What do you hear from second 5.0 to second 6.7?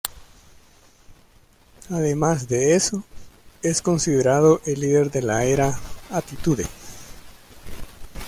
de la Era Attitude.